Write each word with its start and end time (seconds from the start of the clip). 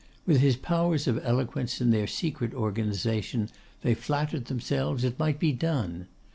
With 0.25 0.37
his 0.39 0.55
powers 0.55 1.07
of 1.07 1.19
eloquence 1.23 1.79
and 1.79 1.93
their 1.93 2.07
secret 2.07 2.55
organisation, 2.55 3.49
they 3.83 3.93
flattered 3.93 4.45
themselves 4.45 5.03
it 5.03 5.19
might 5.19 5.37
be 5.37 5.51
done. 5.51 6.07